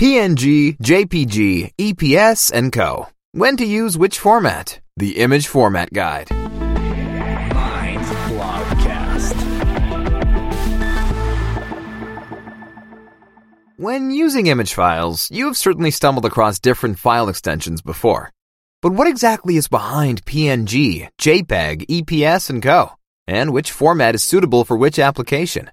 [0.00, 3.08] PNG, JPG, EPS, and Co.
[3.32, 4.80] When to use which format?
[4.96, 6.30] The Image Format Guide.
[13.76, 18.32] When using image files, you have certainly stumbled across different file extensions before.
[18.80, 22.92] But what exactly is behind PNG, JPEG, EPS, and Co?
[23.26, 25.70] And which format is suitable for which application?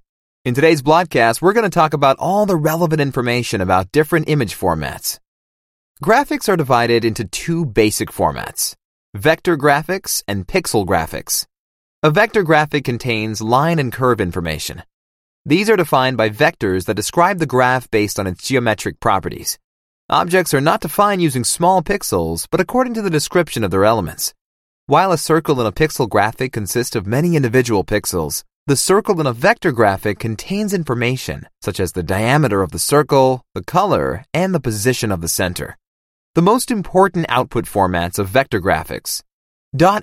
[0.47, 4.57] In today's broadcast, we're going to talk about all the relevant information about different image
[4.57, 5.19] formats.
[6.01, 8.73] Graphics are divided into two basic formats
[9.13, 11.45] vector graphics and pixel graphics.
[12.01, 14.83] A vector graphic contains line and curve information.
[15.45, 19.59] These are defined by vectors that describe the graph based on its geometric properties.
[20.09, 24.33] Objects are not defined using small pixels, but according to the description of their elements.
[24.85, 29.25] While a circle in a pixel graphic consists of many individual pixels, the circle in
[29.25, 34.53] a vector graphic contains information such as the diameter of the circle, the color, and
[34.53, 35.77] the position of the center.
[36.35, 39.23] The most important output formats of vector graphics.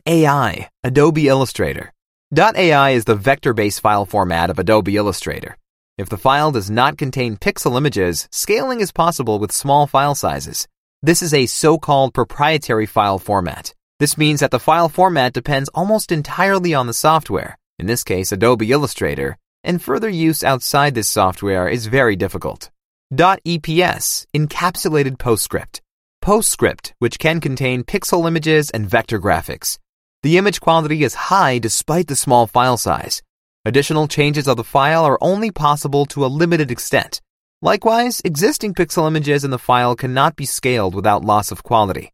[0.06, 1.92] .ai, Adobe Illustrator.
[2.34, 5.58] .ai is the vector-based file format of Adobe Illustrator.
[5.98, 10.66] If the file does not contain pixel images, scaling is possible with small file sizes.
[11.02, 13.74] This is a so-called proprietary file format.
[14.00, 18.32] This means that the file format depends almost entirely on the software in this case
[18.32, 22.70] Adobe Illustrator, and further use outside this software is very difficult.
[23.12, 25.80] .eps, encapsulated PostScript.
[26.22, 29.78] PostScript, which can contain pixel images and vector graphics.
[30.22, 33.22] The image quality is high despite the small file size.
[33.64, 37.20] Additional changes of the file are only possible to a limited extent.
[37.62, 42.10] Likewise, existing pixel images in the file cannot be scaled without loss of quality.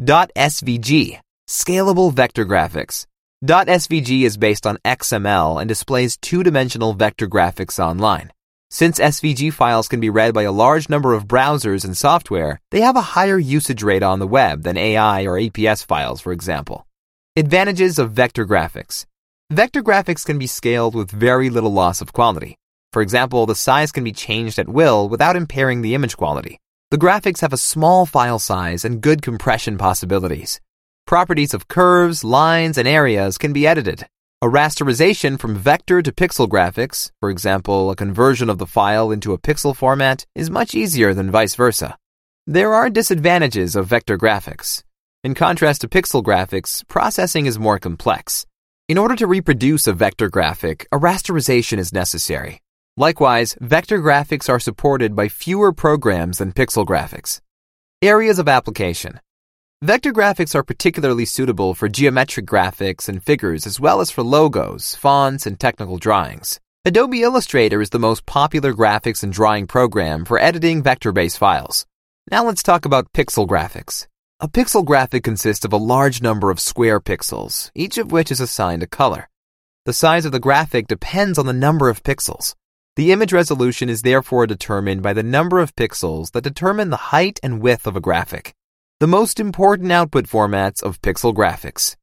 [0.00, 3.06] .svg, scalable vector graphics.
[3.44, 8.32] .svg is based on XML and displays two-dimensional vector graphics online.
[8.68, 12.80] Since SVG files can be read by a large number of browsers and software, they
[12.80, 16.84] have a higher usage rate on the web than AI or EPS files, for example.
[17.36, 19.06] Advantages of vector graphics.
[19.50, 22.56] Vector graphics can be scaled with very little loss of quality.
[22.92, 26.58] For example, the size can be changed at will without impairing the image quality.
[26.90, 30.60] The graphics have a small file size and good compression possibilities.
[31.08, 34.06] Properties of curves, lines, and areas can be edited.
[34.42, 39.32] A rasterization from vector to pixel graphics, for example, a conversion of the file into
[39.32, 41.96] a pixel format, is much easier than vice versa.
[42.46, 44.82] There are disadvantages of vector graphics.
[45.24, 48.44] In contrast to pixel graphics, processing is more complex.
[48.86, 52.60] In order to reproduce a vector graphic, a rasterization is necessary.
[52.98, 57.40] Likewise, vector graphics are supported by fewer programs than pixel graphics.
[58.02, 59.20] Areas of application.
[59.82, 64.96] Vector graphics are particularly suitable for geometric graphics and figures as well as for logos,
[64.96, 66.58] fonts, and technical drawings.
[66.84, 71.86] Adobe Illustrator is the most popular graphics and drawing program for editing vector-based files.
[72.28, 74.08] Now let's talk about pixel graphics.
[74.40, 78.40] A pixel graphic consists of a large number of square pixels, each of which is
[78.40, 79.28] assigned a color.
[79.84, 82.56] The size of the graphic depends on the number of pixels.
[82.96, 87.38] The image resolution is therefore determined by the number of pixels that determine the height
[87.44, 88.56] and width of a graphic
[89.00, 91.94] the most important output formats of pixel graphics.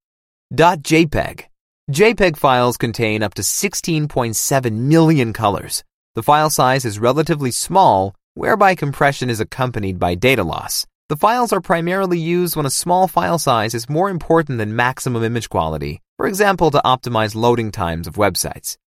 [0.53, 1.43] .jpeg.
[1.91, 5.83] JPEG files contain up to 16.7 million colors.
[6.13, 10.87] The file size is relatively small, whereby compression is accompanied by data loss.
[11.09, 15.21] The files are primarily used when a small file size is more important than maximum
[15.21, 18.77] image quality, for example, to optimize loading times of websites.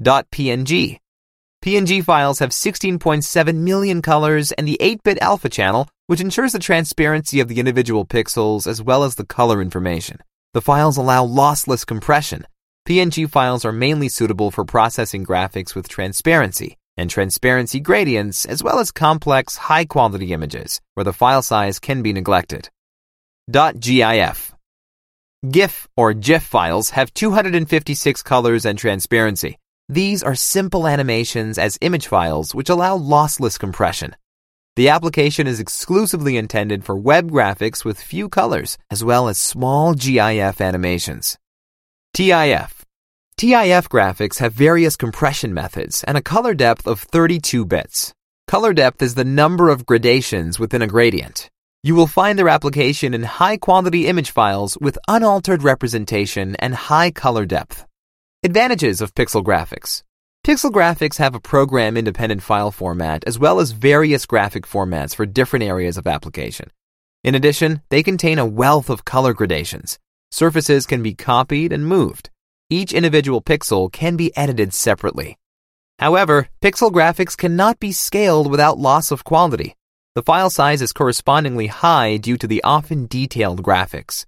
[0.00, 1.00] .png.
[1.62, 7.38] PNG files have 16.7 million colors and the 8-bit alpha channel which ensures the transparency
[7.38, 10.18] of the individual pixels as well as the color information.
[10.54, 12.46] The files allow lossless compression.
[12.88, 18.78] PNG files are mainly suitable for processing graphics with transparency and transparency gradients as well
[18.78, 22.70] as complex high quality images where the file size can be neglected.
[23.52, 24.54] .gif
[25.50, 29.58] GIF or GIF files have 256 colors and transparency.
[29.90, 34.14] These are simple animations as image files which allow lossless compression.
[34.76, 39.94] The application is exclusively intended for web graphics with few colors, as well as small
[39.94, 41.38] GIF animations.
[42.16, 42.84] TIF
[43.36, 48.14] TIF graphics have various compression methods and a color depth of 32 bits.
[48.46, 51.50] Color depth is the number of gradations within a gradient.
[51.82, 57.10] You will find their application in high quality image files with unaltered representation and high
[57.10, 57.86] color depth.
[58.42, 60.02] Advantages of pixel graphics.
[60.46, 65.26] Pixel graphics have a program independent file format as well as various graphic formats for
[65.26, 66.70] different areas of application.
[67.22, 69.98] In addition, they contain a wealth of color gradations.
[70.30, 72.30] Surfaces can be copied and moved.
[72.70, 75.36] Each individual pixel can be edited separately.
[75.98, 79.76] However, pixel graphics cannot be scaled without loss of quality.
[80.14, 84.24] The file size is correspondingly high due to the often detailed graphics.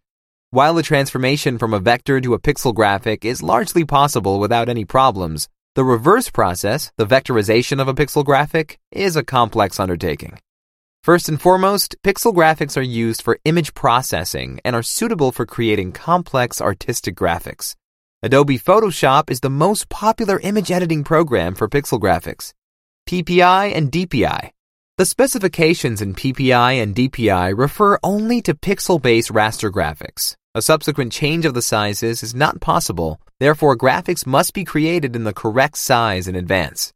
[0.53, 4.85] While the transformation from a vector to a pixel graphic is largely possible without any
[4.85, 10.39] problems, the reverse process, the vectorization of a pixel graphic, is a complex undertaking.
[11.03, 15.93] First and foremost, pixel graphics are used for image processing and are suitable for creating
[15.93, 17.75] complex artistic graphics.
[18.23, 22.53] Adobe Photoshop is the most popular image editing program for pixel graphics.
[23.09, 24.51] PPI and DPI.
[24.99, 30.37] The specifications in PPI and DPI refer only to pixel-based raster graphics.
[30.55, 35.25] A subsequent change of the sizes is not possible, therefore graphics must be created in
[35.25, 36.93] the correct size in advance.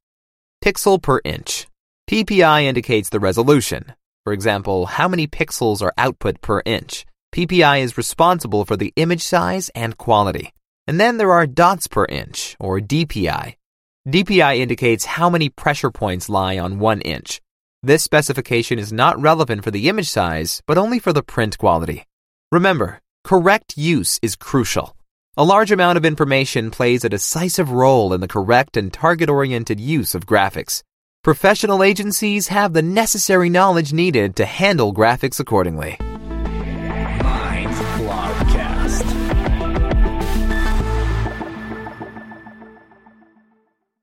[0.63, 1.67] Pixel per inch.
[2.11, 3.95] PPI indicates the resolution.
[4.25, 7.07] For example, how many pixels are output per inch.
[7.35, 10.53] PPI is responsible for the image size and quality.
[10.87, 13.55] And then there are dots per inch, or DPI.
[14.07, 17.41] DPI indicates how many pressure points lie on one inch.
[17.83, 22.05] This specification is not relevant for the image size, but only for the print quality.
[22.53, 24.97] Remember, correct use is crucial.
[25.37, 29.81] A large amount of information plays a decisive role in the correct and target oriented
[29.81, 30.85] use of graphics.
[31.25, 35.99] Professional agencies have the necessary knowledge needed to handle graphics accordingly.